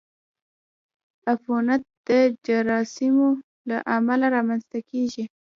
عفونت 1.31 1.81
د 2.07 2.09
جراثیمو 2.45 3.29
له 3.69 3.77
امله 3.95 4.25
رامنځته 4.35 4.79
کېږي. 4.89 5.23